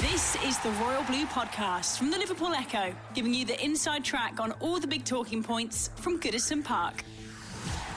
[0.00, 4.40] This is the Royal Blue Podcast from the Liverpool Echo, giving you the inside track
[4.40, 7.04] on all the big talking points from Goodison Park.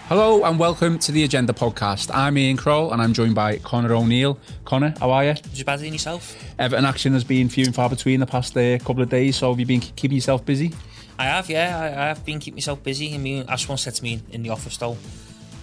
[0.09, 2.11] Hello and welcome to the Agenda Podcast.
[2.13, 4.37] I'm Ian Kroll and I'm joined by Connor O'Neill.
[4.65, 5.33] Connor, how are you?
[5.33, 6.35] Just better than yourself?
[6.59, 9.51] Everton action has been few and far between the past uh, couple of days, so
[9.51, 10.73] have you been keeping yourself busy?
[11.17, 11.79] I have, yeah.
[11.79, 13.15] I, I have been keeping myself busy.
[13.15, 14.97] I mean, as someone said to me in the office though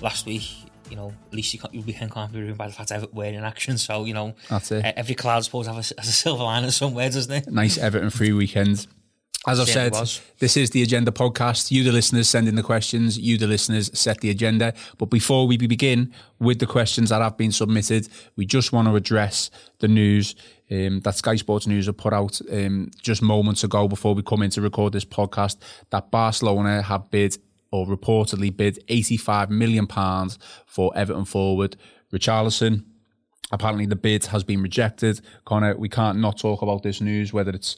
[0.01, 0.51] last week,
[0.91, 3.17] you know, at least you can't, your weekend can't be ruined by the fact Everton
[3.17, 3.79] were in action.
[3.79, 4.85] So, you know, That's it.
[4.97, 7.51] every cloud, I suppose, has a, has a silver lining somewhere, doesn't it?
[7.51, 8.87] Nice Everton free weekend.
[9.47, 9.95] As I've said,
[10.39, 11.71] this is the Agenda Podcast.
[11.71, 13.19] You, the listeners, send in the questions.
[13.19, 14.75] You, the listeners, set the agenda.
[14.99, 18.97] But before we begin with the questions that have been submitted, we just want to
[18.97, 20.35] address the news
[20.71, 24.43] um, that Sky Sports News have put out um, just moments ago before we come
[24.43, 25.57] in to record this podcast
[25.89, 27.39] that Barcelona have bid
[27.71, 31.77] or reportedly bid 85 million pounds for Everton forward
[32.13, 32.85] Richarlison.
[33.53, 35.21] Apparently, the bid has been rejected.
[35.45, 37.77] Connor, we can't not talk about this news, whether it's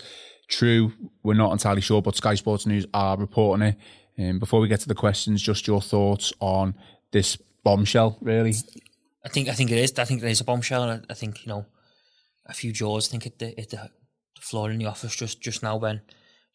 [0.49, 0.93] true,
[1.23, 3.77] we're not entirely sure, but Sky Sports News are reporting it.
[4.19, 6.75] Um, before we get to the questions, just your thoughts on
[7.11, 8.55] this bombshell, really.
[9.25, 9.99] I think I think it is.
[9.99, 10.83] I think it is a bombshell.
[10.83, 11.67] And I, I think, you know,
[12.47, 13.91] a few jaws, I think, at the, the,
[14.41, 16.01] floor in the office just, just now when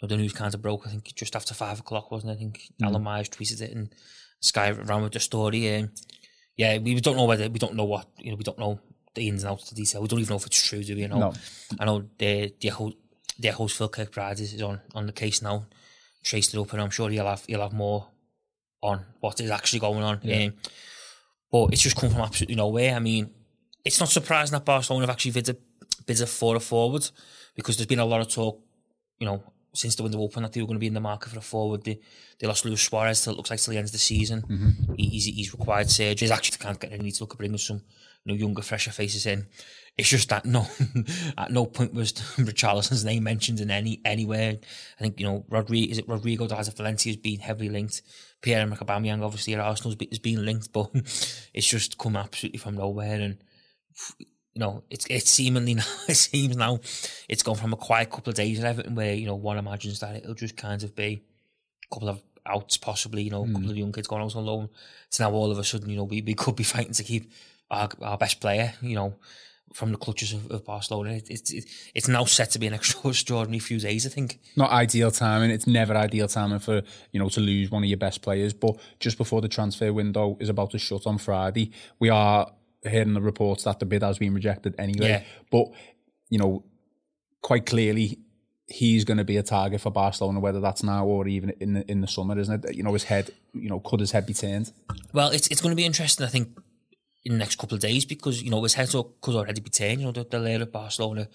[0.02, 0.86] the news kind of broke.
[0.86, 2.36] I think just after five o'clock, wasn't it?
[2.36, 3.94] I think Alan Myers tweeted it and
[4.40, 5.76] Sky ran with the story.
[5.76, 5.92] Um,
[6.56, 8.80] yeah, we don't know whether, we don't know what, you know, we don't know
[9.16, 10.02] the ins and outs of the detail.
[10.02, 11.02] We don't even know if it's true, do we?
[11.02, 11.20] You know?
[11.20, 11.34] No.
[11.80, 12.94] I know the, the, ho-
[13.40, 15.66] the host Phil Kirkbride is on, on the case now,
[16.24, 18.08] traced it up, and I'm sure he'll have, he'll have more
[18.82, 20.20] on what is actually going on.
[20.48, 20.54] Um,
[21.52, 22.96] but it's just come from absolutely nowhere.
[22.96, 23.30] I mean,
[23.84, 25.56] it's not surprising that Barcelona have actually bid a,
[26.06, 27.10] bid a for a forward
[27.56, 28.62] because there's been a lot of talk,
[29.20, 29.42] you know,
[29.78, 31.42] since the window opened that they were going to be in the market for a
[31.42, 31.84] forward.
[31.84, 32.00] They,
[32.40, 34.42] they lost Luis Suarez till it looks like till the end of the season.
[34.42, 34.94] Mm-hmm.
[34.96, 36.26] He, he's, he's required surgery.
[36.28, 37.04] He's actually can't get any.
[37.04, 37.82] Needs to look at bringing some
[38.26, 39.48] you know, younger, fresher faces in.
[39.98, 40.68] It's just that no,
[41.38, 44.58] at no point was Richarlison's name mentioned in any anywhere.
[45.00, 48.04] I think you know Rodrigo is it Rodrigo that has Valencia has been heavily linked.
[48.42, 52.76] Pierre Emerick Aubameyang obviously at Arsenal has been linked, but it's just come absolutely from
[52.76, 53.20] nowhere.
[53.20, 53.38] And
[54.58, 56.80] you know, it's it's seemingly now it seems now
[57.30, 60.00] it's gone from a quiet couple of days at Everton where you know one imagines
[60.00, 61.22] that it'll just kind of be
[61.84, 63.70] a couple of outs possibly, you know, a couple hmm.
[63.70, 64.70] of young kids going out on loan.
[65.10, 67.32] So now all of a sudden, you know, we, we could be fighting to keep
[67.70, 69.14] our our best player, you know,
[69.74, 71.12] from the clutches of, of Barcelona.
[71.12, 74.40] It, it's it, it's now set to be an extraordinary few days, I think.
[74.56, 75.52] Not ideal timing.
[75.52, 76.82] It's never ideal timing for,
[77.12, 78.54] you know, to lose one of your best players.
[78.54, 82.52] But just before the transfer window is about to shut on Friday, we are
[82.88, 85.10] hearing the reports that the bid has been rejected anyway.
[85.10, 85.24] Yeah.
[85.52, 85.68] But,
[86.30, 86.64] you know,
[87.42, 88.20] quite clearly
[88.68, 91.90] he's going to be a target for Barcelona, whether that's now or even in the
[91.92, 92.76] in the summer, isn't it?
[92.76, 94.72] You know, his head, you know, could his head be turned?
[95.14, 96.50] Well, it's it's going to be interesting, I think,
[97.24, 100.02] in the next couple of days because you know his head could already be turned.
[100.02, 101.28] You know, the, the layer of Barcelona,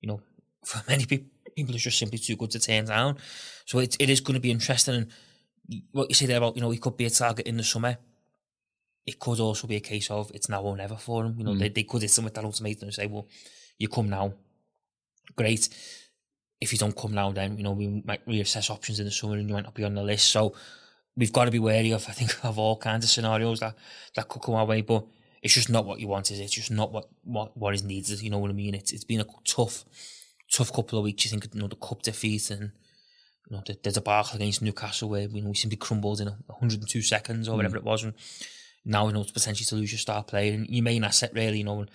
[0.00, 0.20] you know,
[0.64, 3.18] for many people, people are just simply too good to turn down.
[3.66, 4.94] So it it is going to be interesting.
[4.94, 5.12] And
[5.92, 7.98] what you say there about you know he could be a target in the summer.
[9.08, 11.34] It could also be a case of it's now or never for him.
[11.38, 11.58] You know, mm.
[11.60, 13.26] they, they could hit him with that ultimatum and say, "Well,
[13.78, 14.34] you come now,
[15.34, 15.68] great.
[16.60, 19.36] If you don't come now, then you know we might reassess options in the summer,
[19.36, 20.54] and you might not be on the list." So
[21.16, 23.74] we've got to be wary of, I think, of all kinds of scenarios that,
[24.14, 24.82] that could come our way.
[24.82, 25.04] But
[25.42, 26.44] it's just not what you want, is it?
[26.44, 28.20] It's just not what, what, what is needed.
[28.20, 28.74] You know what I mean?
[28.74, 29.84] It's it's been a tough,
[30.52, 31.24] tough couple of weeks.
[31.24, 32.72] You think, you know, the cup defeat and
[33.48, 37.02] you know the, the debacle against Newcastle where you know we simply crumbled in 102
[37.02, 37.56] seconds or mm.
[37.56, 38.14] whatever it was, and
[38.84, 41.58] now you know it's potentially to lose your star player and your main asset really.
[41.58, 41.90] You know, and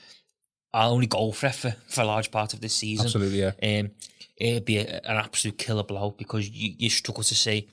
[0.73, 3.05] our only goal threat for, for a large part of this season.
[3.05, 3.79] Absolutely, yeah.
[3.79, 3.91] Um,
[4.37, 7.69] it'd be a, an absolute killer blow because you, you struggle to see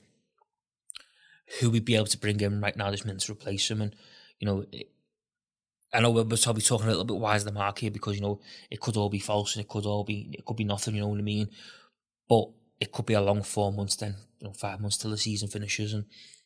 [1.59, 3.81] who we'd be able to bring in right now this minute to replace him.
[3.81, 3.95] And,
[4.39, 4.91] you know, it,
[5.93, 8.21] I know we're probably talking a little bit wise of the mark here because, you
[8.21, 8.39] know,
[8.69, 11.01] it could all be false and it could all be, it could be nothing, you
[11.01, 11.49] know what I mean?
[12.29, 12.49] But
[12.79, 15.49] it could be a long four months then, you know, five months till the season
[15.49, 16.05] finishes and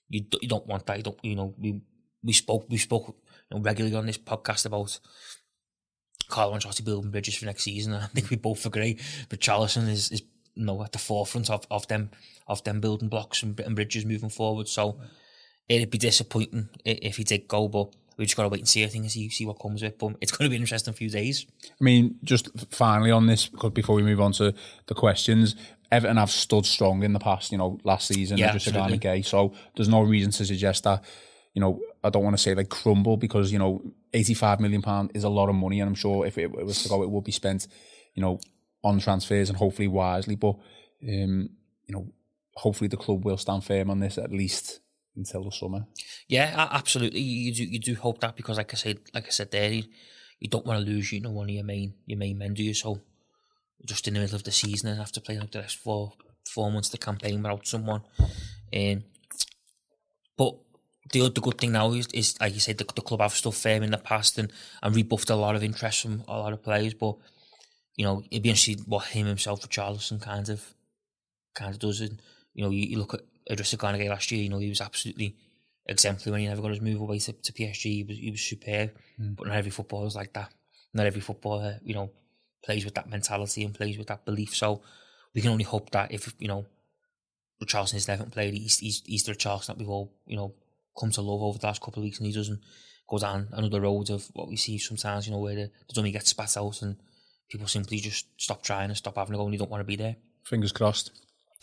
[0.09, 0.97] you, you don't want that.
[0.97, 1.81] You don't, you know, we,
[2.25, 4.99] we spoke, we spoke you know, regularly on this podcast about
[6.27, 7.93] Carlo Ancelotti building bridges for next season.
[7.93, 8.99] I think we both agree.
[9.29, 10.23] But Charlison is, is
[10.55, 12.09] you know at the forefront of, of them
[12.47, 14.67] of them building blocks and, and bridges moving forward.
[14.67, 14.99] So
[15.69, 18.83] it'd be disappointing if he did go, but we just got to wait and see.
[18.83, 19.93] I think and see see what comes with.
[19.93, 19.99] it.
[19.99, 21.45] But it's going to be an interesting few days.
[21.63, 24.53] I mean, just finally on this, because before we move on to
[24.87, 25.55] the questions,
[25.91, 28.99] Everton have stood strong in the past, you know, last season, Yeah, just.
[28.99, 29.21] Gay.
[29.21, 31.03] So there's no reason to suggest that,
[31.53, 33.81] you know, I don't want to say like crumble because, you know,
[34.13, 35.79] 85 million pound is a lot of money.
[35.79, 37.67] And I'm sure if it was to go, it would be spent,
[38.13, 38.39] you know,
[38.83, 40.35] on transfers and hopefully wisely.
[40.35, 40.55] But,
[41.03, 41.49] um,
[41.85, 42.07] you know,
[42.53, 44.79] hopefully the club will stand firm on this at least
[45.15, 45.87] until the summer.
[46.27, 47.21] Yeah, absolutely.
[47.21, 49.83] You do you do hope that because, like I said, like I said there, you,
[50.49, 52.73] don't want to lose, you know, one of your main your main men, do you?
[52.73, 53.01] So
[53.85, 56.13] just in the middle of the season and have to play like the rest four
[56.47, 58.01] four months of the campaign without someone.
[58.75, 59.03] Um,
[60.37, 60.55] but
[61.11, 63.57] the the good thing now is, is like you said, the, the club have stuff
[63.57, 66.63] firm in the past and, and rebuffed a lot of interest from a lot of
[66.63, 66.93] players.
[66.93, 67.15] But
[67.95, 70.73] you know, it'd be interesting what him himself for Richarlison kind of
[71.53, 72.01] kind of does.
[72.01, 72.21] And
[72.53, 74.43] you know, you, you look at Idrissa Gueye last year.
[74.43, 75.35] You know, he was absolutely
[75.87, 77.81] exemplary when he never got his move away to, to PSG.
[77.83, 78.91] He was he was superb.
[79.19, 79.35] Mm.
[79.35, 80.51] But not every footballer is like that.
[80.93, 82.09] Not every footballer, you know,
[82.63, 84.55] plays with that mentality and plays with that belief.
[84.55, 84.81] So
[85.33, 86.65] we can only hope that if you know
[87.63, 90.53] Richarlison has never played, he's he's, he's the Richarlison that we've all you know
[90.97, 92.59] come to love over the last couple of weeks, and he doesn't
[93.07, 96.11] go down another road of what we see sometimes, you know, where the, the dummy
[96.11, 96.97] gets spat out and
[97.49, 99.85] people simply just stop trying and stop having a go and you don't want to
[99.85, 100.15] be there.
[100.43, 101.11] Fingers crossed.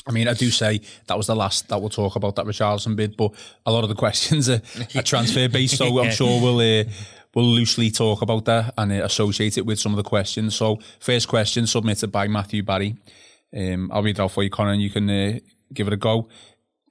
[0.07, 2.97] I mean, I do say that was the last that we'll talk about that Richarlison
[2.97, 3.33] bid, but
[3.65, 4.61] a lot of the questions are,
[4.97, 6.85] are transfer based, so I'm sure we'll uh,
[7.35, 10.57] we'll loosely talk about that and uh, associate it with some of the questions.
[10.57, 12.97] So, first question submitted by Matthew Barry.
[13.57, 15.39] Um, I'll read it out for you, Connor, and you can uh,
[15.73, 16.29] give it a go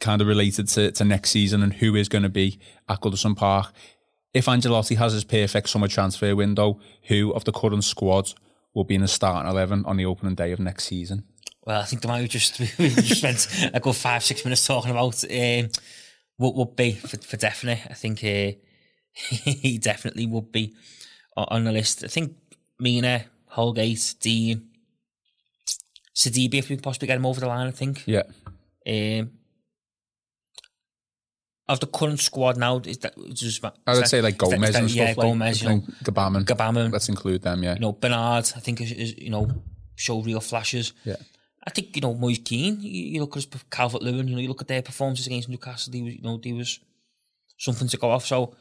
[0.02, 2.60] kind of related to, to next season and who is going to be
[2.90, 3.72] at Goodison Park.
[4.34, 8.34] If Ancelotti has his perfect summer transfer window, who of the current squad
[8.74, 11.24] will be in the starting 11 on the opening day of next season?
[11.66, 14.66] Well, I think the man we just, we just spent a good five, six minutes
[14.66, 15.70] talking about um,
[16.38, 17.80] what would be for, for definite.
[17.90, 18.58] I think uh,
[19.14, 20.74] he definitely would be
[21.38, 22.04] on the list.
[22.04, 22.36] I think
[22.80, 24.62] Mina, Holgate, Digne,
[26.16, 28.04] Sidibe, if we possibly get him over the line, I think.
[28.06, 28.24] Yeah.
[28.88, 29.32] Um,
[31.68, 33.64] of the current squad now, is that just?
[33.64, 36.44] I would that, say like Gomez that, and stuff yeah, like Gomez, you know, Gbamin.
[36.44, 36.92] Gbamin.
[36.92, 37.76] Let's include them, yeah.
[37.76, 39.50] You know, Bernard, I think is, is you know
[39.96, 40.94] show real flashes.
[41.04, 41.16] Yeah.
[41.66, 42.82] I think you know Moise Kean.
[42.82, 44.28] You, you look at Calvert Lewin.
[44.28, 45.94] You know, you look at their performances against Newcastle.
[45.94, 46.80] He was, you know, there was
[47.58, 48.26] something to go off.
[48.26, 48.56] So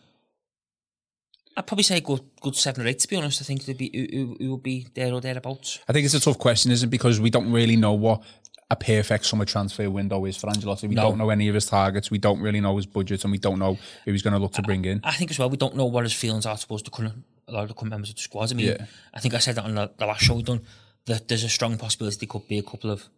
[1.56, 2.98] I'd probably say good, good seven or eight.
[3.00, 5.80] To be honest, I think it'd be it, it would be there or thereabouts.
[5.88, 6.90] I think it's a tough question, isn't it?
[6.90, 8.22] Because we don't really know what
[8.70, 10.88] a perfect summer transfer window is for Ancelotti.
[10.88, 11.02] We no.
[11.02, 12.10] don't know any of his targets.
[12.10, 14.52] We don't really know his budget, and we don't know who he's going to look
[14.52, 15.00] to bring in.
[15.02, 17.24] I, I think as well, we don't know what his feelings are towards the current
[17.48, 18.52] a lot of the current members of the squad.
[18.52, 18.86] I mean, yeah.
[19.12, 20.62] I think I said that on the, the last show we done
[21.06, 23.08] that there's a strong possibility there could be a couple of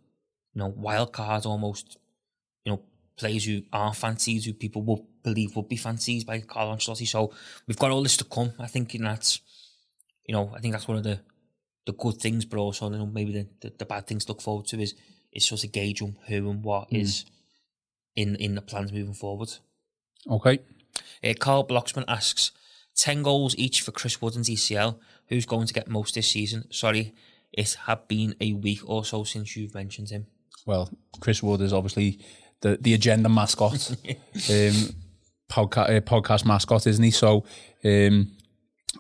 [0.54, 1.99] you know wild cards almost,
[2.64, 2.82] you know
[3.16, 7.06] players who are fancied, who people will believe would be fancied by Carlo Ancelotti.
[7.06, 7.32] So
[7.66, 8.52] we've got all this to come.
[8.58, 9.40] I think and that's
[10.26, 11.20] you know I think that's one of the
[11.84, 14.40] the good things, but also you know, maybe the, the, the bad things to look
[14.40, 14.94] forward to is
[15.32, 17.00] is sort of gauge on who and what mm.
[17.00, 17.25] is
[18.14, 19.50] in in the plans moving forward.
[20.31, 20.61] Okay.
[21.25, 22.52] Uh, Carl Bloxman asks,
[22.96, 24.99] 10 goals each for Chris Wood and DCL.
[25.29, 26.70] Who's going to get most this season?
[26.70, 27.14] Sorry,
[27.52, 30.26] it had been a week or so since you've mentioned him.
[30.67, 30.90] Well,
[31.20, 32.19] Chris Wood is obviously
[32.61, 34.94] the, the agenda mascot, um,
[35.50, 37.11] podcast, uh, podcast mascot, isn't he?
[37.11, 37.44] So
[37.85, 38.32] um,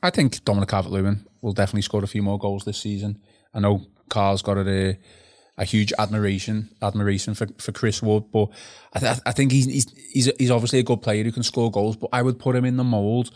[0.02, 3.20] I think Dominic Calvert-Lewin will definitely score a few more goals this season.
[3.54, 4.94] I know Carl's got a, uh,
[5.62, 8.48] a huge admiration admiration for, for Chris Wood, but
[8.92, 11.70] I, th- I think he's, he's he's he's obviously a good player who can score
[11.70, 11.96] goals.
[11.96, 13.30] But I would put him in the mould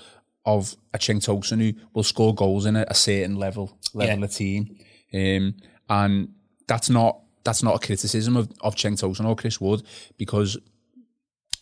[0.44, 4.24] of a Cenk Tosun who will score goals in a, a certain level level yeah.
[4.24, 4.76] of team,
[5.14, 5.54] um,
[5.88, 6.34] and
[6.66, 9.84] that's not that's not a criticism of of Cenk Tosun or Chris Wood
[10.18, 10.58] because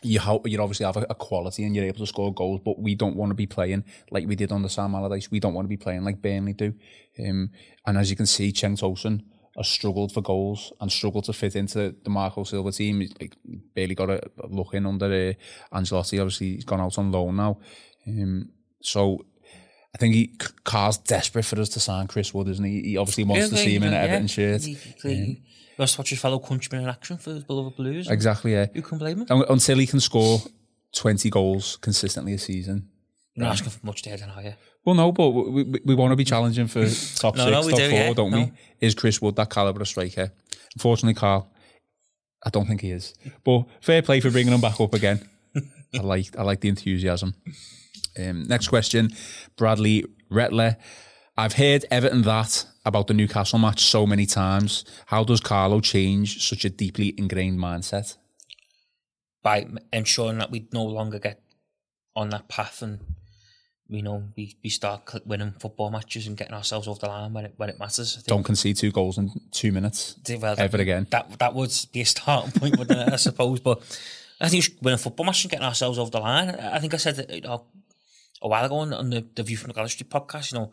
[0.00, 2.94] you ha- you obviously have a, quality and you're able to score goals, but we
[2.94, 5.30] don't want to be playing like we did on the Sam Allardyce.
[5.30, 6.74] We don't want to be playing like Burnley do.
[7.18, 7.50] Um,
[7.86, 9.24] and as you can see, Cenk Tosun
[9.56, 13.00] has struggled for goals and struggled to fit into the Marco Silva team.
[13.00, 13.36] He's like,
[13.74, 16.20] barely got a look in under uh, Ancelotti.
[16.20, 17.58] Obviously, he's gone out on loan now.
[18.06, 19.24] Um, so
[19.94, 22.82] I think he Carl's desperate for us to sign Chris Wood, isn't he?
[22.82, 24.62] He obviously wants to see him in an Everton shirt.
[24.62, 25.42] He, he,
[25.78, 28.08] Let's watch his fellow countrymen in action for his beloved Blues.
[28.08, 28.66] Exactly, yeah.
[28.72, 29.44] Who can blame him?
[29.48, 30.38] Until he can score
[30.92, 32.88] 20 goals consistently a season.
[33.34, 34.54] You're not asking for much there, are you?
[34.84, 36.80] Well, no, but we, we, we want to be challenging for
[37.16, 38.12] top no, six, no, top do, four, yeah.
[38.12, 38.38] don't no.
[38.38, 38.52] we?
[38.80, 40.30] Is Chris Wood that calibre of striker?
[40.74, 41.50] Unfortunately, Carl,
[42.44, 43.14] I don't think he is.
[43.44, 45.26] But fair play for bringing him back up again.
[45.94, 47.34] I like I like the enthusiasm.
[48.18, 49.10] Um, next question,
[49.56, 50.76] Bradley Retler.
[51.36, 54.84] I've heard Everton that about the Newcastle match so many times.
[55.06, 58.16] How does Carlo change such a deeply ingrained mindset?
[59.42, 61.42] By ensuring that we no longer get
[62.14, 63.00] on that path and
[63.88, 67.44] you know, we, we start winning football matches and getting ourselves off the line when
[67.46, 68.22] it when it matters.
[68.26, 71.06] Don't concede two goals in two minutes well, ever again.
[71.10, 73.12] That that would be a starting point, wouldn't it?
[73.12, 73.60] I suppose.
[73.60, 73.82] But
[74.40, 76.50] I think winning football matches and getting ourselves off the line.
[76.50, 77.66] I think I said that you know,
[78.40, 80.52] a while ago on, on the, the View from the Gwladys podcast.
[80.52, 80.72] You know,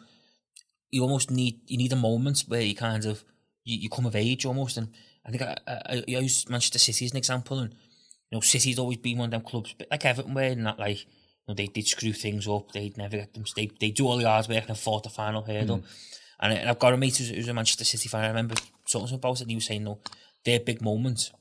[0.89, 3.25] you almost need you need a moment where you kind of
[3.65, 4.77] you, you come of age almost.
[4.77, 4.89] And
[5.25, 8.79] I think I, I, I use Manchester City as an example, and you know, City's
[8.79, 10.79] always been one of them clubs, but like Everton, where in that
[11.47, 12.71] like know, they, they'd screw things up.
[12.71, 13.45] They'd never get them.
[13.55, 15.79] They, they do all the hard work and fought the final hurdle.
[15.79, 15.83] Mm.
[16.41, 18.23] And, and I've got a mate who's, who's a Manchester City fan.
[18.23, 18.55] I remember
[18.89, 19.99] talking about it, and he was saying, no,
[20.43, 21.31] their big moments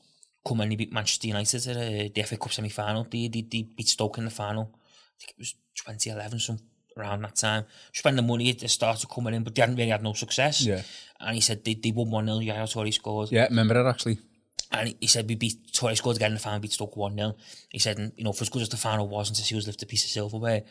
[0.47, 3.07] come when they beat Manchester United at uh, the FA Cup semi-final.
[3.11, 4.71] They, they, they beat Stoke in the final.
[4.73, 6.59] I think it was 2011, some
[6.97, 7.65] around that time.
[7.93, 10.13] Spend the money at the start of coming in, but they hadn't really had no
[10.13, 10.65] success.
[10.65, 10.83] Yeah.
[11.19, 12.39] And he said they, they won 1 0.
[12.41, 13.31] Yeah, Torre scored.
[13.31, 14.19] Yeah, remember that actually.
[14.73, 17.37] And he said we beat Touré scored again in the final, beat Stoke 1 0.
[17.71, 19.67] He said, you know, for as good as the final was and to see us
[19.67, 20.63] lift a piece of silverware,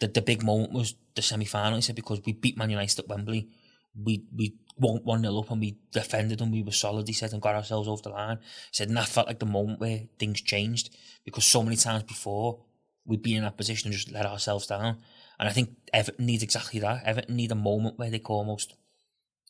[0.00, 1.76] the, the big moment was the semi final.
[1.76, 3.48] He said, because we beat Man United at Wembley.
[3.96, 7.32] We we won 1 0 up and we defended and we were solid, he said,
[7.32, 8.38] and got ourselves over the line.
[8.38, 12.02] He said, and that felt like the moment where things changed because so many times
[12.02, 12.58] before
[13.06, 14.98] we'd been in that position and just let ourselves down.
[15.38, 17.04] And I think Everton needs exactly that.
[17.04, 18.74] Everton need a moment where they can almost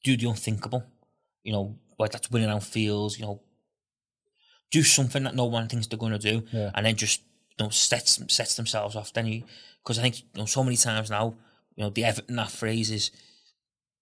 [0.03, 0.85] do the unthinkable.
[1.43, 3.43] You know, whether that's winning out fields, you know,
[4.75, 6.71] do something that no one thinks they're going to do, Yeah.
[6.75, 7.21] and then just
[7.57, 9.13] you know sets sets themselves off.
[9.13, 9.45] Then you,
[9.83, 11.27] because I think you know so many times now,
[11.77, 13.11] you know, the Everton that phrase is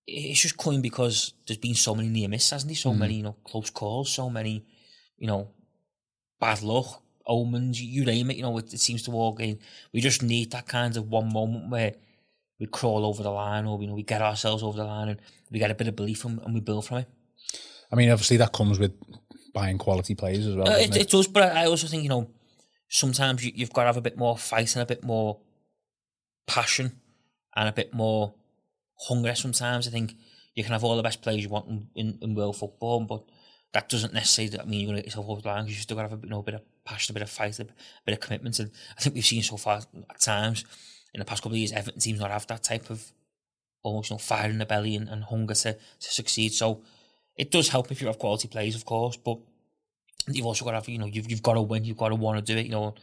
[0.07, 2.77] it's just coined because there's been so many near misses, hasn't there?
[2.77, 2.99] So mm.
[2.99, 4.65] many you know close calls, so many
[5.19, 5.49] you know
[6.41, 8.37] bad luck, omens, you name it.
[8.39, 9.59] You know, it, it seems to all in.
[9.93, 11.95] We just need that kind of one moment where
[12.59, 15.21] we crawl over the line, or you know, we get ourselves over the line, and
[15.51, 17.09] we get a bit of belief, and, and we build from it.
[17.93, 18.93] I mean, obviously that comes with
[19.53, 20.69] buying quality players as well.
[20.69, 22.31] Uh, doesn't it, it does, but I also think you know
[22.89, 25.41] sometimes you, you've got to have a bit more fight and a bit more
[26.47, 27.01] passion
[27.57, 28.35] and a bit more
[29.09, 29.35] hunger.
[29.35, 30.15] Sometimes I think
[30.55, 33.25] you can have all the best players you want in, in, in world football, but
[33.73, 35.67] that doesn't necessarily mean you're going to get yourself over the line.
[35.67, 37.31] You still got to have a, you know, a bit of passion, a bit of
[37.31, 37.67] fight, a
[38.05, 38.59] bit of commitment.
[38.59, 40.65] And I think we've seen so far at times
[41.15, 43.13] in the past couple of years, Everton teams not have that type of
[43.83, 45.79] almost you know, fire in the belly and, and hunger to, to
[46.13, 46.53] succeed.
[46.53, 46.83] So
[47.37, 49.39] it does help if you have quality players, of course, but
[50.29, 52.15] you've also got to have, you know, you've, you've got to win, you've got to
[52.15, 52.67] want to do it.
[52.67, 52.95] You know,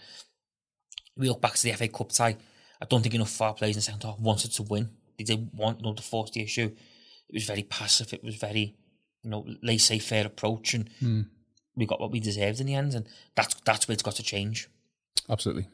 [1.18, 2.38] we look back to the FA Cup tie.
[2.82, 4.90] I don't think enough of our players in the second half wanted to win.
[5.18, 6.72] They did want, you know, to force the issue.
[7.30, 8.14] It was very passive.
[8.14, 8.76] It was very,
[9.22, 11.22] you know, laissez-faire approach, and hmm.
[11.76, 12.94] we got what we deserved in the end.
[12.94, 14.70] And that's that's where it's got to change.
[15.30, 15.68] Absolutely.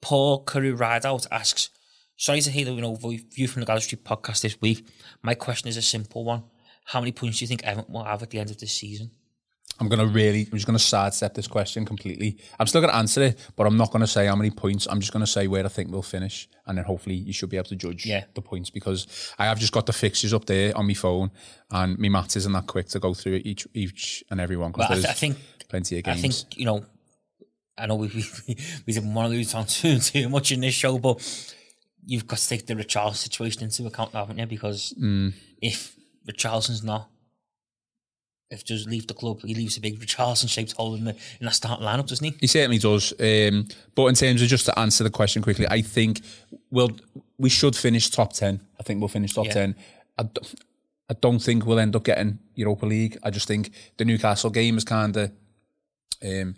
[0.00, 1.70] Paul Curry Rideout asks,
[2.16, 4.86] Sorry to hear the you know, view from the Gwladys Street podcast this week.
[5.22, 6.42] My question is a simple one.
[6.92, 9.10] How many points do you think Everton will have at the end of this season?
[9.80, 12.38] I'm going to really, I'm just going to sidestep this question completely.
[12.58, 14.88] I'm still going to answer it, but I'm not going to say how many points.
[14.90, 16.48] I'm just going to say where I think we'll finish.
[16.66, 18.24] And then hopefully you should be able to judge Yeah.
[18.34, 19.06] the points because
[19.38, 21.30] I have just got the fixtures up there on my phone
[21.70, 24.90] and my maths isn't that quick to go through each each and every one because
[24.90, 25.36] I, th- I think
[25.68, 26.18] plenty of games.
[26.18, 26.84] I think you know.
[27.76, 28.24] I know we we,
[28.86, 31.20] we didn't want to lose on too too much in this show, but
[32.04, 34.46] you've got to take the Richarlison situation into account, haven't you?
[34.46, 35.34] Because Mm.
[35.62, 35.94] if
[36.28, 37.08] Richarlison's not,
[38.50, 41.44] if just leave the club, he leaves a big Richarlison shaped hole in the in
[41.46, 42.34] that starting lineup, doesn't he?
[42.40, 43.12] He certainly does.
[43.20, 46.20] Um, but in terms of just to answer the question quickly, I think
[46.70, 46.92] we'll
[47.38, 48.60] we should finish top ten.
[48.80, 49.52] I think we'll finish top Yeah.
[49.52, 49.76] ten.
[50.16, 50.40] I, d-
[51.10, 53.18] I don't think we'll end up getting Europa League.
[53.22, 55.30] I just think the Newcastle game is kind of,
[56.22, 56.54] um,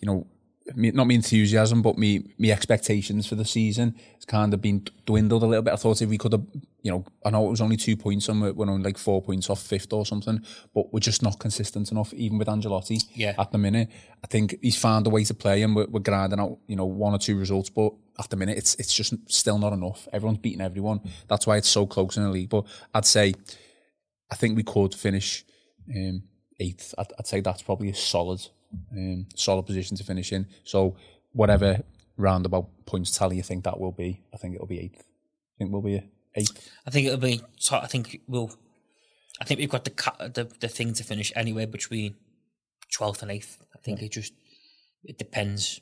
[0.00, 0.26] you know,
[0.74, 4.86] me, not my enthusiasm, but me me expectations for the season has kind of been
[5.06, 5.72] dwindled a little bit.
[5.72, 6.44] I thought if we could have,
[6.82, 9.20] you know, I know it was only two points and we're, we're only like four
[9.22, 13.34] points off fifth or something, but we're just not consistent enough, even with Ancelotti Yeah.
[13.38, 13.88] at the minute.
[14.22, 16.84] I think he's found a way to play and we're, we're grinding out, you know,
[16.86, 20.06] one or two results, but at the minute it's it's just still not enough.
[20.12, 21.00] Everyone's beating everyone.
[21.28, 22.50] That's why it's so close in the league.
[22.50, 23.34] But I'd say,
[24.30, 25.44] I think we could finish
[25.94, 26.22] um,
[26.60, 26.94] eighth.
[26.98, 28.46] I'd, I'd say that's probably a solid,
[28.92, 30.46] um, solid position to finish in.
[30.64, 30.96] So
[31.32, 31.82] whatever
[32.16, 35.00] roundabout points tally you think that will be, I think it'll be eighth.
[35.00, 36.02] I think we'll be
[36.34, 36.70] eighth.
[36.86, 37.40] I think it'll be.
[37.58, 38.50] So I think we'll.
[39.40, 42.16] I think we've got the the the thing to finish anywhere between
[42.92, 43.62] twelfth and eighth.
[43.74, 44.32] I think it just
[45.02, 45.80] it depends,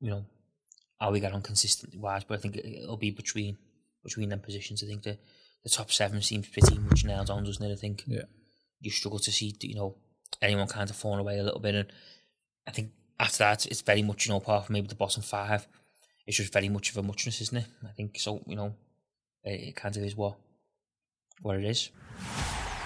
[0.00, 0.24] you know,
[0.98, 2.24] how we get on consistently wise.
[2.24, 3.58] But I think it- it'll be between
[4.02, 4.82] between them positions.
[4.82, 5.18] I think the
[5.62, 7.72] the top seven seems pretty much nailed on, doesn't it?
[7.72, 8.22] I think Yeah.
[8.80, 9.96] you struggle to see you know
[10.40, 11.92] anyone kind of falling away a little bit, and
[12.66, 15.66] I think after that it's very much you know apart from maybe the bottom five,
[16.26, 17.66] it's just very much of a muchness, isn't it?
[17.84, 18.42] I think so.
[18.46, 18.74] You know,
[19.44, 20.36] it, it kind of is what
[21.42, 21.90] what it is.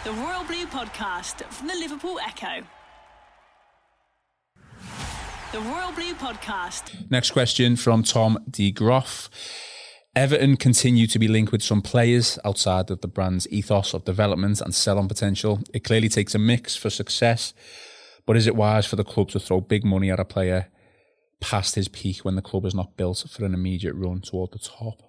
[0.04, 2.64] The Royal Blue Podcast from the Liverpool Echo.
[5.52, 7.10] The Royal Blue Podcast.
[7.10, 8.70] Next question from Tom D.
[8.70, 9.28] Groff.
[10.16, 14.60] Everton continue to be linked with some players outside of the brand's ethos of development
[14.60, 15.60] and sell on potential.
[15.72, 17.54] It clearly takes a mix for success,
[18.26, 20.68] but is it wise for the club to throw big money at a player
[21.40, 24.58] past his peak when the club is not built for an immediate run toward the
[24.58, 25.02] top?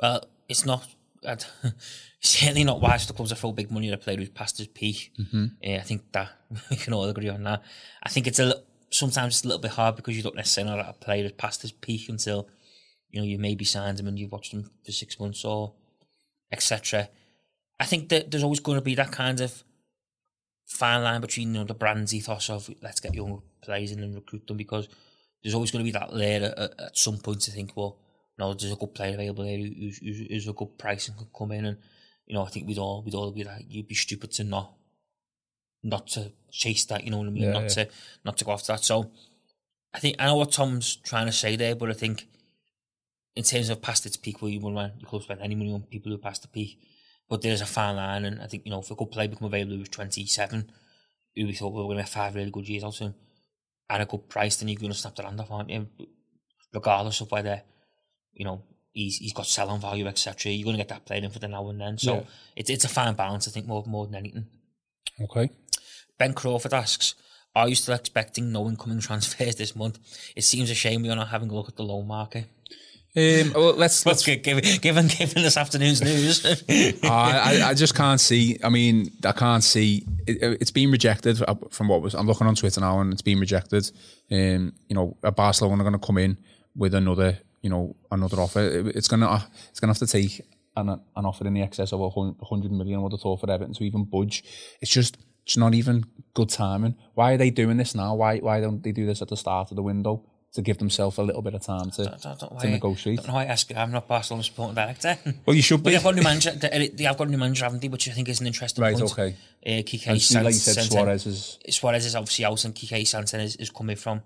[0.00, 0.86] Well, it's not.
[1.26, 1.44] I'd-
[2.20, 4.58] certainly not wise for the clubs to throw big money at a player who's past
[4.58, 5.12] his peak.
[5.20, 5.46] Mm-hmm.
[5.64, 6.30] I think that
[6.70, 7.62] we can all agree on that.
[8.02, 10.82] I think it's a sometimes it's a little bit hard because you don't necessarily know
[10.82, 12.48] that a player has passed his peak until
[13.10, 15.74] you know you maybe signed him and you've watched him for six months or
[16.50, 17.08] etc.
[17.80, 19.64] I think that there's always going to be that kind of
[20.72, 24.14] fine line between you know the brand's ethos of let's get young players in and
[24.14, 24.88] recruit them because
[25.42, 27.98] there's always going to be that layer at, at some point to think, well,
[28.38, 31.32] no, there's a good player available there who's, who's, who's a good price and could
[31.36, 31.78] come in and
[32.26, 34.72] you know I think we'd all we'd all be like you'd be stupid to not
[35.82, 37.68] not to chase that, you know what I mean, Yeah, not yeah.
[37.84, 37.88] to
[38.24, 38.84] not to go after that.
[38.84, 39.10] So
[39.92, 42.26] I think I know what Tom's trying to say there, but I think
[43.34, 45.82] in terms of past its peak, where you wouldn't you could spend any money on
[45.82, 46.78] people who passed the peak.
[47.32, 49.46] But there's a fine line, and I think you know if a good player become
[49.46, 50.70] available who was 27,
[51.34, 53.14] who we thought we were going to have five really good years out of him,
[53.88, 55.86] and a good price, then you're going to snap the hand off, aren't you?
[56.74, 57.62] Regardless of whether
[58.34, 58.60] you know
[58.92, 60.52] he's he's got selling value, etc.
[60.52, 61.96] You're going to get that player in for the now and then.
[61.96, 62.22] So Yeah.
[62.54, 64.46] it's it's a fine balance, I think, more more than anything.
[65.18, 65.48] Okay.
[66.18, 67.14] Ben Crawford asks,
[67.56, 69.98] "Are you still expecting no incoming transfers this month?
[70.36, 72.44] It seems a shame we are not having a look at the loan market."
[73.14, 76.46] Um, well, let's let's given given given this afternoon's news.
[77.04, 78.58] I, I, I just can't see.
[78.64, 80.06] I mean, I can't see.
[80.26, 82.14] It, it's been rejected uh, from what was.
[82.14, 83.90] I'm looking on Twitter now, and it's been rejected.
[84.30, 86.38] Um, you know, a Barcelona are going to come in
[86.74, 88.60] with another, you know, another offer.
[88.60, 90.40] It- it's gonna, it's gonna have to take
[90.76, 92.08] an, an offer in the excess of a
[92.46, 92.98] hundred million.
[92.98, 94.42] I would have thought for Everton to even budge.
[94.80, 96.96] It's just, it's not even good timing.
[97.12, 98.14] Why are they doing this now?
[98.14, 101.16] Why, why don't they do this at the start of the window to give themselves
[101.16, 103.16] a little bit of time to, I don't know to why- negotiate?
[103.18, 103.74] don't know why I ask.
[103.74, 105.16] I'm not Barcelona supporting director.
[105.46, 105.94] Well, you should But be.
[105.96, 106.50] they've got a new manager.
[106.52, 107.88] They have got a new manager, haven't they?
[107.88, 109.12] Which I think is an interesting Right, point.
[109.12, 109.36] okay.
[109.66, 111.58] Uh, Quique And like you said, Suarez is.
[111.70, 114.22] Suarez is obviously out, and Quique Setién is, is coming from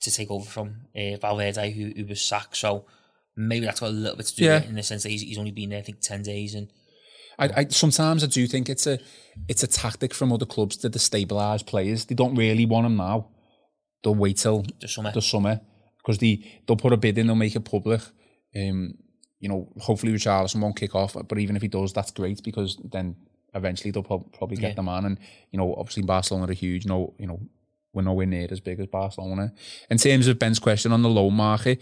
[0.00, 2.56] to take over from uh, Valverde, who, who was sacked.
[2.56, 2.86] So
[3.36, 4.54] maybe that's got a little bit to do Yeah.
[4.56, 6.54] with it in the sense that he's, he's only been there, I think, ten days,
[6.54, 6.68] and
[7.38, 8.98] I, I sometimes I do think it's a
[9.48, 12.04] it's a tactic from other clubs to destabilise players.
[12.06, 13.28] They don't really want them now.
[14.02, 15.12] They'll wait till the summer.
[15.12, 15.60] the summer
[15.98, 18.00] because they they'll put a bid in, they'll make it public.
[18.56, 18.94] Um,
[19.40, 22.78] you know, hopefully Richarlison won't kick off, but even if he does, that's great because
[22.90, 23.16] then
[23.54, 24.74] eventually they'll prob- probably get Yeah.
[24.74, 25.04] the man.
[25.04, 25.18] And
[25.50, 26.86] you know, obviously Barcelona are huge.
[26.86, 27.40] No, you know,
[27.92, 29.52] we're nowhere near as big as Barcelona.
[29.90, 31.80] In terms of Ben's question on the loan market,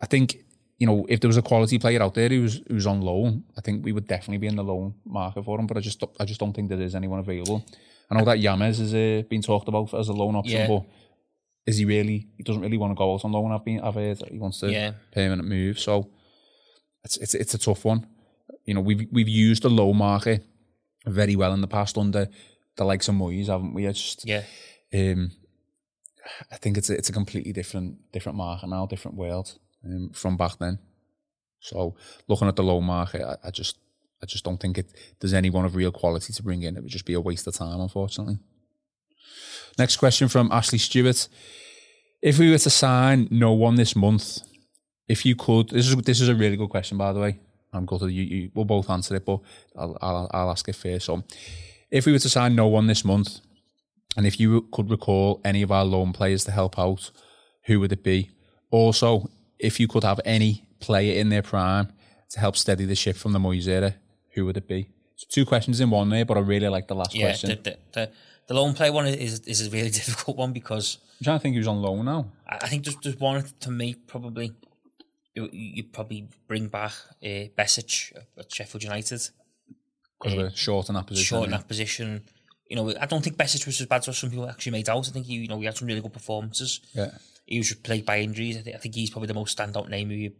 [0.00, 0.36] I think
[0.78, 3.44] you know if there was a quality player out there who who's who's on loan,
[3.56, 5.66] I think we would definitely be in the loan market for him.
[5.66, 7.64] But I just I just don't think there is anyone available.
[8.10, 10.66] I know that James has uh, been talked about as a loan option, Yeah.
[10.68, 10.84] but
[11.66, 12.28] is he really?
[12.36, 13.52] He doesn't really want to go out on loan.
[13.52, 14.92] I've been I've heard that he wants to Yeah.
[15.12, 15.78] permanent move.
[15.78, 16.10] So
[17.04, 18.06] it's it's it's a tough one.
[18.64, 20.44] You know we've we've used the low market
[21.06, 22.28] very well in the past under
[22.76, 23.86] the likes of Moyes, haven't we?
[23.86, 24.42] It's just yeah,
[24.94, 25.32] um,
[26.50, 30.36] I think it's a, it's a completely different different market now, different world um, from
[30.36, 30.78] back then.
[31.60, 31.96] So
[32.28, 33.76] looking at the low market, I, I just
[34.22, 36.76] I just don't think it there's anyone of real quality to bring in.
[36.76, 38.38] It would just be a waste of time, unfortunately.
[39.78, 41.28] Next question from Ashley Stewart:
[42.22, 44.40] If we were to sign no one this month,
[45.08, 47.40] if you could, this is this is a really good question, by the way.
[47.72, 49.40] I'm gutted you, you we'll both answer it, but
[49.76, 51.06] I'll, I'll I'll ask it first.
[51.06, 51.22] So,
[51.90, 53.40] if we were to sign no one this month,
[54.16, 57.10] and if you could recall any of our loan players to help out,
[57.66, 58.30] who would it be?
[58.70, 61.92] Also, if you could have any player in their prime
[62.30, 63.94] to help steady the ship from the Moyes era,
[64.34, 64.88] who would it be?
[65.16, 67.26] So two questions in one there, but I really like the last yeah.
[67.26, 67.50] question.
[67.50, 68.10] The, the, the,
[68.50, 71.54] the lone play one is is a really difficult one because I'm trying to think
[71.54, 72.32] who's on loan now.
[72.48, 74.52] I I think there's, there's one to me probably
[75.34, 79.22] you you probably bring back uh, Besic at Sheffield United.
[80.18, 81.26] Because we're short in that position.
[81.26, 82.24] short in that position.
[82.68, 85.08] You know, I don't think Besic was as bad as some people actually made out.
[85.08, 86.80] I think he, you know, he had some really good performances.
[86.92, 87.12] Yeah.
[87.46, 88.58] He was plagued by injuries.
[88.58, 90.32] I think, I think he's probably the most standout name who you,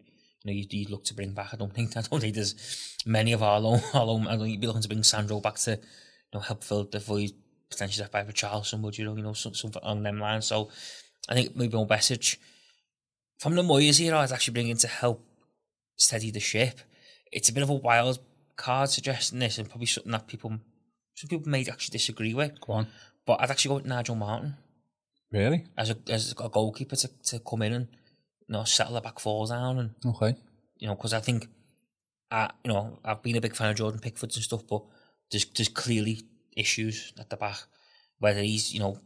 [0.43, 1.55] you know, you'd, you'd look to bring back.
[1.55, 3.81] I don't think I don't think there's many of our loan.
[3.95, 5.79] Our loan I don't think you'd be looking to bring Sandro back to, you
[6.35, 7.33] know, help fill the void
[7.71, 8.81] potentially left by Richarlison.
[8.81, 10.47] Would you know, you know, something along them lines.
[10.47, 10.71] So,
[11.29, 12.37] I think maybe more Besic
[13.39, 14.19] from the Moyes era.
[14.19, 15.25] I'd actually bring in to help
[15.97, 16.81] steady the ship.
[17.33, 18.19] It's a bit of a wild
[18.57, 20.59] card suggesting this, and probably something that people,
[21.15, 22.61] some people may actually disagree with.
[22.61, 22.87] Go on.
[23.27, 24.57] But I'd actually go with Nigel Martyn
[25.31, 25.65] Really?
[25.77, 27.89] as a as a goalkeeper to, to come in and
[28.49, 30.35] you know settle the back four down, and Okay.
[30.79, 31.47] you know because I think,
[32.33, 34.83] I you know I've been a big fan of Jordan Pickford and stuff, but
[35.31, 36.23] there's there's clearly
[36.57, 37.59] issues at the back,
[38.19, 38.99] whether he's you know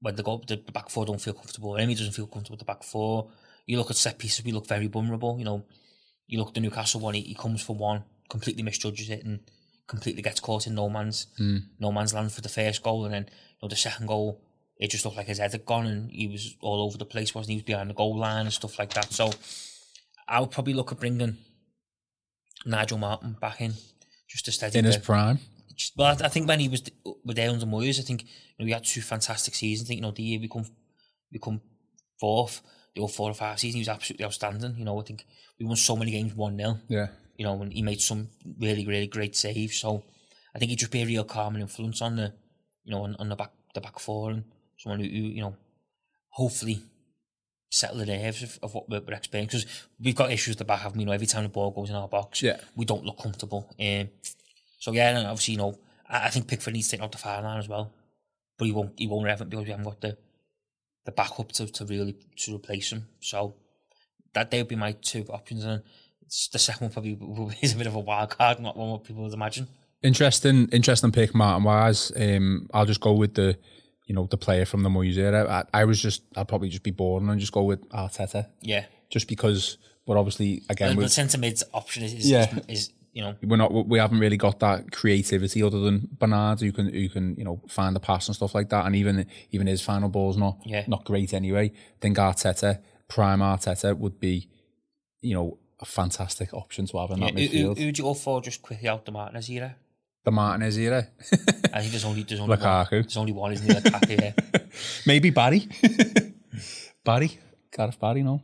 [0.00, 2.60] when the goal the back four don't feel comfortable, or he doesn't feel comfortable with
[2.60, 3.30] the back four.
[3.66, 5.38] You look at set pieces, we look very vulnerable.
[5.38, 5.64] You know,
[6.26, 9.40] you look at the Newcastle one, he, he comes for one, completely misjudges it, and
[9.86, 11.58] completely gets caught in no man's hmm.
[11.78, 14.42] no man's land for the first goal, and then you know the second goal,
[14.76, 17.34] it just looked like his head had gone, and he was all over the place,
[17.34, 17.54] wasn't he?
[17.54, 19.12] He was behind the goal line and stuff like that.
[19.12, 19.30] So
[20.26, 21.36] I would probably look at bringing
[22.66, 23.74] Nigel Martyn back in
[24.28, 25.38] just to steady In his prime.
[25.96, 26.82] Well, I, think when he was
[27.24, 29.86] with there under Moyes, I think you know, we had two fantastic seasons.
[29.86, 30.66] I think you know the year we come
[31.32, 31.60] we come
[32.20, 32.62] fourth,
[32.94, 34.76] the old four or five season, he was absolutely outstanding.
[34.76, 35.24] You know, I think
[35.58, 37.08] we won so many games one 0 Yeah.
[37.36, 39.78] You know, and he made some really really great saves.
[39.78, 40.04] So
[40.54, 42.32] I think he'd just be a real calming influence on the,
[42.84, 44.44] you know, on, on the back the back four and
[44.78, 45.56] someone who, who you know,
[46.30, 46.82] hopefully
[47.70, 50.64] settle the nerves of, of what we're, we're experiencing because we've got issues at the
[50.64, 50.80] back.
[50.80, 52.58] Have you know, every time the ball goes in our box, Yeah.
[52.76, 53.74] we don't look comfortable.
[53.80, 54.10] Um,
[54.82, 55.78] so yeah, and obviously, you know,
[56.10, 57.92] I, I think Pickford needs to take out the fire line as well,
[58.58, 58.98] but he won't.
[58.98, 60.18] He won't have it because we haven't got the
[61.04, 63.06] the backup to, to really to replace him.
[63.20, 63.54] So
[64.34, 65.84] that they would be my two options, and
[66.52, 69.22] the second one probably is a bit of a wild card, not one what people
[69.22, 69.68] would imagine.
[70.02, 72.10] Interesting, interesting pick, Martyn Wise.
[72.16, 73.56] Um, I'll just go with the,
[74.06, 75.48] you know, the player from the Moyes era.
[75.72, 78.86] I, I was just, I'd probably just be boring and just go with Arteta, Yeah,
[79.10, 82.52] just because we're obviously again the, the centre mid option is, is, Yeah.
[82.66, 86.60] is, is you know we're not we haven't really got that creativity other than Bernard
[86.60, 89.26] who can who can you know find the pass and stuff like that, and even
[89.50, 90.84] even his final ball's not Yeah.
[90.86, 91.66] not great anyway.
[91.74, 94.48] I think Arteta, prime Arteta, would be,
[95.20, 97.78] you know, a fantastic option to have in yeah, that who, who, midfield.
[97.78, 99.76] who'd you go for just quickly out the Martinez era?
[100.24, 101.08] the Martinez era,
[101.74, 102.92] I think there's only there's only Lukaku.
[102.92, 103.02] one.
[103.02, 103.80] There's only one, isn't there?
[103.80, 104.60] Lukaku, yeah.
[105.04, 105.68] maybe Barry,
[107.04, 107.38] Barry,
[107.76, 108.40] Gareth Barry, no.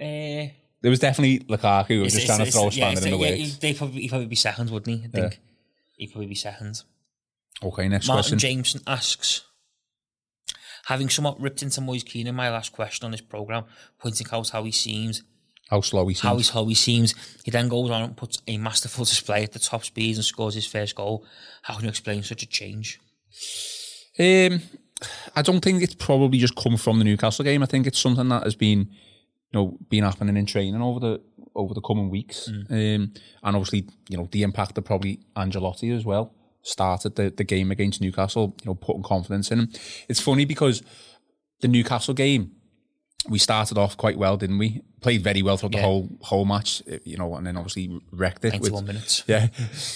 [0.00, 0.48] Uh,
[0.86, 3.08] There was definitely Lukaku who was it's- just trying to throw a spanner in the
[3.08, 3.38] it's- yeah, works.
[3.40, 5.04] he'd- They'd probably, he'd probably be seconds, wouldn't he?
[5.04, 5.40] I think
[5.96, 6.84] he'd probably be seconds.
[7.60, 8.38] Okay, next Martin question.
[8.38, 9.42] Jameson asks,
[10.84, 13.64] having somewhat ripped into Moise Kean in my last question on this programme,
[13.98, 15.24] pointing out how he seems,
[15.70, 16.22] How slow he seems.
[16.22, 19.54] how, he's, how he seems, he then goes on and puts a masterful display at
[19.54, 21.24] the top speeds and scores his first goal.
[21.62, 23.00] How can you explain such a change?
[24.20, 24.62] Um,
[25.34, 27.64] I don't think it's probably just come from the Newcastle game.
[27.64, 28.90] I think it's something that has been,
[29.56, 31.20] know, been happening in training over the
[31.54, 32.48] over the coming weeks.
[32.48, 37.44] Um, and obviously, you know, the impact of probably Ancelotti as well started the, the
[37.44, 38.54] game against Newcastle.
[38.62, 39.68] You know, putting confidence in him.
[40.08, 40.82] It's funny because
[41.60, 42.52] the Newcastle game,
[43.28, 44.82] we started off quite well, didn't we?
[45.00, 46.82] Played very well throughout the whole whole match.
[47.04, 48.52] You know, and then obviously wrecked it.
[48.60, 49.24] with- 91 minutes.
[49.28, 49.48] yeah,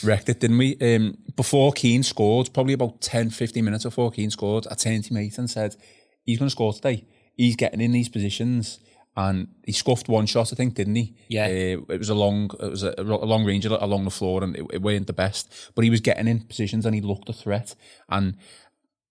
[0.03, 0.77] wrecked it, didn't we?
[0.81, 5.13] Um, before Kean scored, probably about 10, 15 minutes before Kean scored, I turned to
[5.13, 5.77] mate and said,
[6.25, 7.07] he's going to score today.
[7.37, 8.79] He's getting in these positions.
[9.21, 11.15] And he scuffed one shot, I think, didn't he?
[11.29, 11.45] Yeah.
[11.45, 14.57] Uh, it was a long, it was a, a long range along the floor, and
[14.57, 15.73] it, it weren't the best.
[15.75, 17.75] But he was getting in positions, and he looked a threat.
[18.09, 18.37] And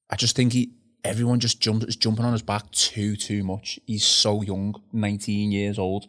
[0.10, 0.72] I just think he,
[1.04, 3.80] everyone just jumps is jumping on his back too, too much.
[3.86, 6.08] He's so young, 19 years old.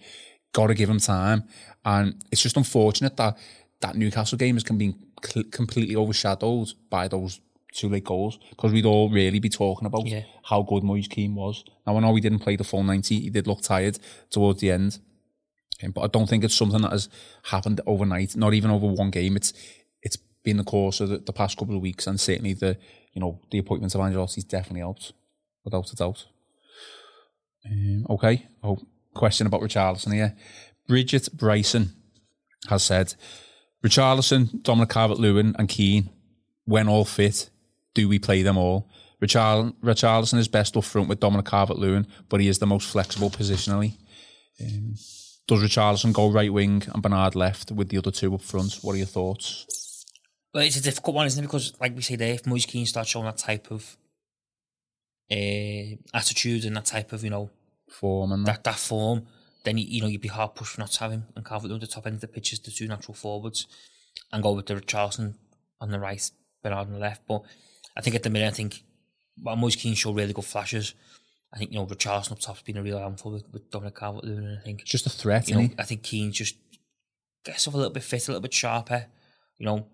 [0.52, 1.44] Got to give him time.
[1.84, 3.36] And it's just unfortunate that
[3.80, 7.40] that Newcastle game has can be cl- completely overshadowed by those
[7.72, 10.22] two late goals because we'd all really be talking about Yeah.
[10.44, 11.64] how good Moise Kean was.
[11.86, 13.20] Now, I know he didn't play the full 90.
[13.20, 13.98] He did look tired
[14.30, 14.98] towards the end.
[15.82, 17.08] Um, but I don't think it's something that has
[17.44, 19.36] happened overnight, not even over one game.
[19.36, 19.52] It's
[20.02, 22.76] it's been the course of the, the past couple of weeks, and certainly the
[23.14, 25.12] you know the appointment of Ancelotti's definitely helped,
[25.64, 26.26] without a doubt.
[27.64, 28.78] Um, okay, oh,
[29.14, 30.36] question about Richarlison here.
[30.86, 31.92] Bridget Bryson
[32.68, 33.14] has said,
[33.84, 36.10] Richarlison, Dominic Calvert-Lewin, and Kean,
[36.64, 37.50] when all fit,
[37.94, 38.90] do we play them all?
[39.22, 43.30] Richarl- Richarlison is best up front with Dominic Calvert-Lewin, but he is the most flexible
[43.30, 43.96] positionally.
[44.60, 44.94] Um,
[45.46, 48.78] does Richarlison go right wing and Bernard left with the other two up front?
[48.82, 49.66] What are your thoughts?
[50.52, 51.46] But it's a difficult one, isn't it?
[51.46, 53.96] Because, like we say there, if Moise Kean starts showing that type of
[55.30, 57.50] uh, attitude and that type of, you know,
[57.90, 58.62] Form and that.
[58.62, 59.26] that, that form,
[59.64, 61.72] then you, you know you'd be hard pushed for not to have him and Calvert
[61.72, 63.66] at the top end of the pitch is the two natural forwards,
[64.32, 65.34] and go with the Richarlison
[65.80, 66.30] on the right,
[66.62, 67.22] Bernard on the left.
[67.26, 67.42] But
[68.00, 68.82] I think at the minute, I think
[69.42, 70.94] well, Moise Kean show really good flashes.
[71.52, 74.24] I think you know Richarlison up top's been a real handful with, with Dominic Calvert
[74.24, 74.58] Lewin.
[74.58, 75.74] I think It's just a threat, you know he?
[75.78, 76.56] I think Kean just
[77.44, 79.04] gets off a little bit fit, a little bit sharper.
[79.58, 79.86] You know,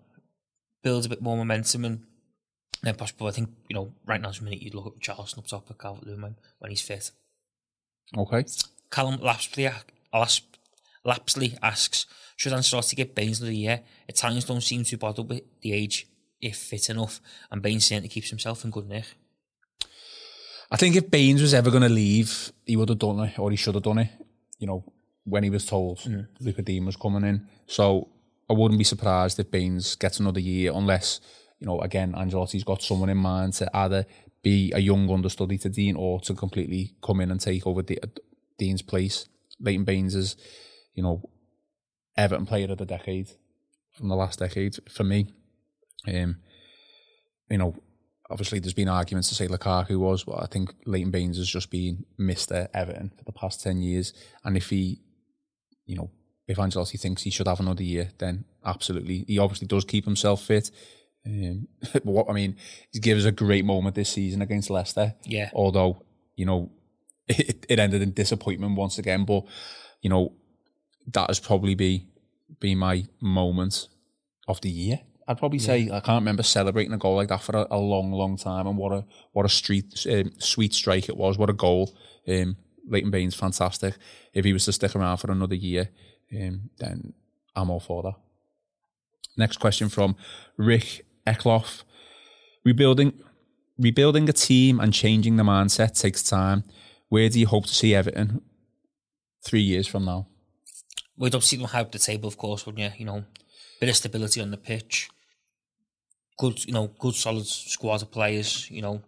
[0.83, 2.03] builds a bit more momentum and.
[2.83, 3.91] Then possible, I think you know.
[4.05, 6.69] Right now, it's a minute you'd look at Richarlison up top of Calvert Lewin when,
[6.69, 7.09] he's fit.
[8.15, 8.45] Okay.
[8.91, 9.73] Callum Lapsley,
[11.05, 13.81] Lapsley asks, should Ancelotti give Baines another year?
[14.07, 16.07] Italians don't seem too bothered with the age
[16.41, 17.21] if fit enough,
[17.51, 19.05] and Baines certainly keeps himself in good nick.
[20.69, 23.51] I think if Baines was ever going to leave, he would have done it, or
[23.51, 24.09] he should have done it.
[24.59, 24.83] You know,
[25.23, 26.27] when he was told mm.
[26.39, 27.47] Luca Digne was coming in.
[27.67, 28.09] So
[28.49, 31.21] I wouldn't be surprised if Baines gets another year, unless
[31.59, 34.05] you know, again, Ancelotti's got someone in mind to either
[34.43, 37.97] be a young understudy to Digne or to completely come in and take over De-
[38.57, 39.27] Digne's place.
[39.59, 40.35] Leighton Baines is,
[40.93, 41.27] you know,
[42.15, 43.29] Everton player of the decade
[43.91, 45.33] from the last decade for me.
[46.07, 46.37] Um,
[47.49, 47.75] you know,
[48.29, 51.69] obviously there's been arguments to say Lukaku was, but I think Leighton Baines has just
[51.71, 52.67] been Mr.
[52.73, 54.13] Everton for the past 10 years.
[54.43, 55.01] And if he,
[55.85, 56.11] you know,
[56.47, 59.25] if Ancelotti thinks he should have another year, then absolutely.
[59.27, 60.71] He obviously does keep himself fit.
[61.25, 62.55] Um, but what I mean,
[62.91, 65.15] he gave us a great moment this season against Leicester.
[65.23, 65.49] Yeah.
[65.53, 66.03] Although,
[66.35, 66.71] you know,
[67.27, 69.25] it, it ended in disappointment once again.
[69.25, 69.43] But,
[70.01, 70.33] you know,
[71.13, 72.07] that has probably be,
[72.59, 73.87] be my moment
[74.47, 75.01] of the year.
[75.27, 78.11] I'd probably say I can't remember celebrating a goal like that for a, a long,
[78.11, 78.65] long time.
[78.65, 81.37] And what a what a street um, sweet strike it was.
[81.37, 81.97] What a goal!
[82.27, 82.55] Um,
[82.87, 83.95] Leighton Baines, fantastic.
[84.33, 85.89] If he was to stick around for another year,
[86.33, 87.13] um, then
[87.55, 88.15] I'm all for that.
[89.37, 90.15] Next question from
[90.57, 91.83] Rick Eckloff.
[92.63, 93.13] Rebuilding,
[93.77, 96.63] rebuilding a team and changing the mindset takes time.
[97.09, 98.41] Where do you hope to see Everton
[99.45, 100.27] three years from now?
[101.17, 102.99] We'd see them high up the table, of course, wouldn't you?
[102.99, 103.25] You know,
[103.79, 105.09] bit of stability on the pitch,
[106.37, 108.69] good, you know, good solid squad of players.
[108.71, 109.01] You know,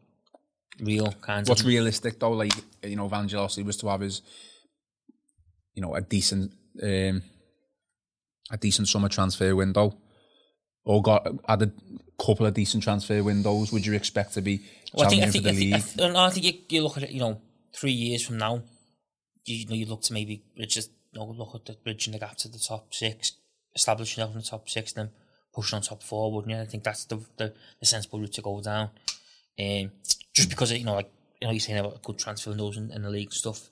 [0.82, 1.68] real kind What's of.
[1.68, 2.32] realistic though?
[2.32, 4.22] Like you know, Vangelos was to have his,
[5.74, 7.24] you know, a decent, um,
[8.52, 9.98] a decent summer transfer window,
[10.86, 11.72] or got had a
[12.18, 13.72] couple of decent transfer windows.
[13.72, 14.62] Would you expect to be
[14.94, 15.74] Well, I think, I think, the I league?
[15.74, 17.42] think, I, th- no, I think you, you look at it, you know,
[17.74, 18.64] three years from now,
[19.46, 22.20] you, you know, you look to maybe just you know, look at the bridging the
[22.20, 23.34] gap to the top six,
[23.76, 25.10] establish yourself in the top six, then
[25.54, 26.62] pushing on top four, wouldn't you?
[26.62, 28.90] I think that's the the, the sensible route to go down.
[29.60, 29.92] Um,
[30.34, 33.02] just because, you know, like, you know, you're saying about good transfer windows in, in
[33.02, 33.70] the league and stuff,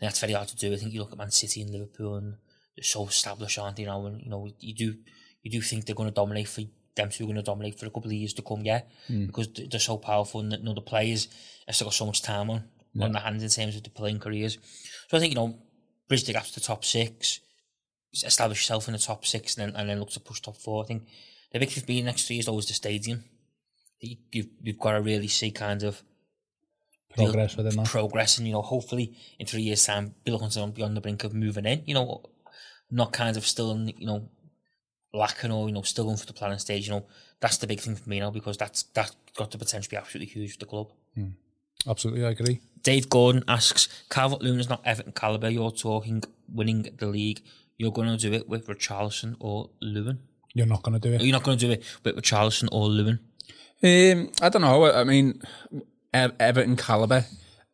[0.00, 0.72] and that's very hard to do.
[0.72, 2.36] I think you look at Man City and Liverpool, and
[2.76, 3.82] they're so established, aren't they?
[3.82, 4.94] You know, and you know, you do
[5.42, 6.62] you do think they're going to dominate for
[6.96, 8.82] them two are going to dominate for a couple of years to come, yeah,
[9.26, 11.28] because they're so powerful and you know, the players
[11.66, 12.64] have still got so much time on
[13.00, 14.56] on their hands in terms of the playing careers.
[15.08, 15.58] So I think you know,
[16.08, 17.40] bridge the gap to the top six,
[18.22, 20.84] establish yourself in the top six, and then and then look to push top four.
[20.84, 21.06] I think
[21.52, 23.24] the big thing for me next three is always the stadium.
[24.00, 26.02] You, you've, you've got to really see kind of
[27.16, 27.86] Progress within that.
[27.86, 31.00] progress, and you know, hopefully in three years' time, be looking to be on the
[31.00, 31.82] brink of moving in.
[31.86, 32.24] You know,
[32.90, 34.28] not kind of still, in, you know,
[35.12, 36.88] lacking or you know, still going for the planning stage.
[36.88, 37.06] You know,
[37.40, 39.96] that's the big thing for me now because that's that's got the potential to be
[39.96, 40.92] absolutely huge for the club.
[41.14, 41.28] Hmm.
[41.86, 42.60] Absolutely, I agree.
[42.82, 45.50] Dave Gordon asks, Calvert Lewin is not Everton caliber.
[45.50, 46.22] You're talking
[46.52, 47.42] winning the league.
[47.78, 50.20] You're going to do it with Richarlison or Lewin.
[50.54, 51.22] You're not going to do it.
[51.22, 53.18] You're not going to do it with Richarlison or Lewin.
[53.82, 54.90] Um, I don't know.
[54.90, 55.42] I mean,
[56.12, 57.24] Everton caliber.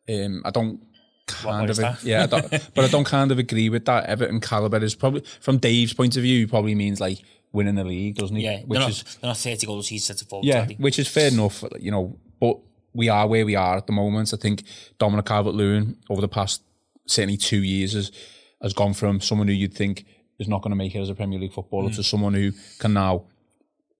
[0.09, 0.81] Um, I don't
[1.27, 4.05] kind of, yeah, I don't, but I don't kind of agree with that.
[4.07, 6.47] Everton caliber is probably from Dave's point of view.
[6.47, 7.19] Probably means like
[7.53, 8.43] winning the league, doesn't he?
[8.43, 10.45] Yeah, which they're not, is they're not 30 goals he's set to forward.
[10.45, 10.75] yeah, are they?
[10.75, 11.63] which is fair enough.
[11.79, 12.59] You know, but
[12.93, 14.33] we are where we are at the moment.
[14.33, 14.63] I think
[14.97, 16.63] Dominic Calvert-Lewin over the past
[17.05, 18.11] certainly two years has
[18.61, 20.05] has gone from someone who you'd think
[20.39, 21.95] is not going to make it as a Premier League footballer Mm.
[21.95, 23.25] to someone who can now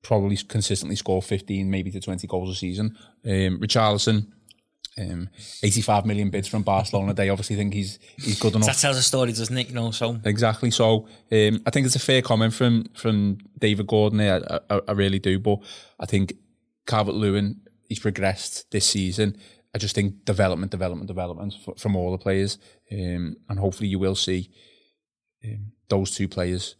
[0.01, 2.97] probably consistently score 15, maybe to 20 goals a season.
[3.25, 4.27] Um, Richarlison,
[4.97, 5.29] um,
[5.61, 7.13] 85 million bids from Barcelona.
[7.13, 8.67] They obviously think he's he's good enough.
[8.67, 9.69] That tells a story, doesn't it?
[9.69, 10.71] You know, so Exactly.
[10.71, 14.17] So um, I think it's a fair comment from from David Gordon.
[14.17, 15.39] There, I, I, I really do.
[15.39, 15.59] But
[15.99, 16.33] I think
[16.87, 19.37] Calvert Lewin he's progressed this season.
[19.73, 22.57] I just think development, development, development from all the players,
[22.91, 24.49] um, and hopefully you will see
[25.45, 26.75] um, those two players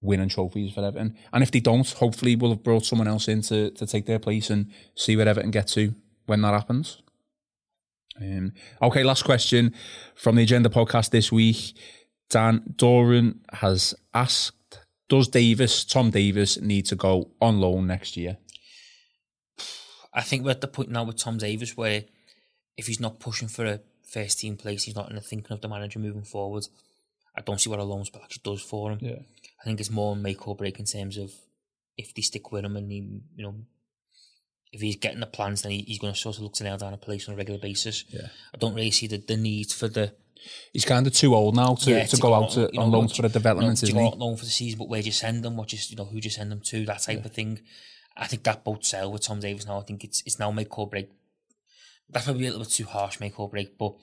[0.00, 1.16] winning trophies for Everton.
[1.32, 4.18] And if they don't, hopefully we'll have brought someone else in to, to take their
[4.18, 5.94] place and see where Everton get to
[6.26, 7.00] when that happens.
[8.20, 9.74] Um, okay, last question
[10.14, 11.76] from the Agenda podcast this week.
[12.28, 18.38] Dan Doran has asked, does Davies, Tom Davies, need to go on loan next year?
[20.14, 22.04] I think we're at the point now with Tom Davies where
[22.76, 25.60] if he's not pushing for a first team place, he's not in the thinking of
[25.60, 26.66] the manager moving forward.
[27.36, 28.98] I don't see what a loan spell actually does for him.
[29.00, 29.18] Yeah.
[29.60, 31.32] I think it's more make or break in terms of
[31.96, 32.98] if they stick with him and he,
[33.36, 33.54] you know,
[34.72, 36.78] if he's getting the plans, then he, he's going to sort of look to nail
[36.78, 38.04] down a place on a regular basis.
[38.08, 38.28] Yeah.
[38.54, 40.12] I don't really see the, the need for the
[40.72, 43.08] He's kind of too old now to, Yeah, to, go, out to, know, on loan
[43.08, 44.24] for a development, you know, isn't to he?
[44.24, 45.56] loan for the season, but where do you send them?
[45.56, 46.84] What just you know who do you send them to?
[46.84, 47.60] That type of thing.
[48.16, 49.80] I think that boat sail with Tom Davies now.
[49.80, 51.10] I think it's it's now make or break.
[52.10, 53.94] That's probably a little bit too harsh, make or break, but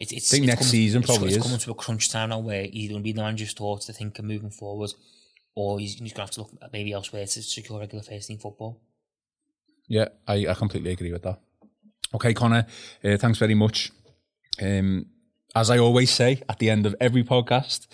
[0.00, 0.32] it, it's.
[0.32, 1.42] I think it's next coming- season it's, probably it's is.
[1.42, 3.92] coming to a crunch time now where either going to be the manager's thoughts to
[3.92, 4.90] think of moving forward,
[5.54, 8.38] or he's, he's going to have to look maybe elsewhere to secure regular first team
[8.38, 8.80] football.
[9.86, 11.40] Yeah, I, I completely agree with that.
[12.14, 12.66] Okay, Connor,
[13.04, 13.90] uh, thanks very much.
[14.62, 15.06] Um,
[15.54, 17.86] as I always say at the end of every podcast,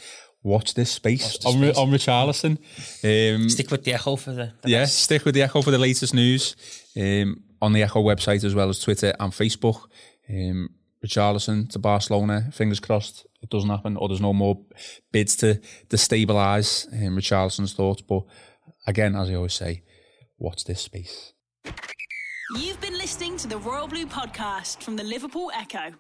[0.45, 1.79] watch this space Watch this on, Ri- space.
[1.79, 3.35] on Richarlison.
[3.43, 4.99] Um, Stick with the echo for the, the yeah, best.
[4.99, 6.55] stick with the Echo for the latest news
[6.97, 9.89] um, on the Echo website as well as Twitter and Facebook.
[10.31, 10.69] Um,
[11.05, 14.59] Richarlison to Barcelona, fingers crossed it doesn't happen or there's no more
[15.13, 18.01] bids to destabilise um, Richarlison's thoughts.
[18.03, 18.23] But
[18.87, 19.83] again, as I always say,
[20.39, 21.33] watch this space.
[22.57, 25.95] You've been listening to the Royal Blue podcast from the Liverpool Echo.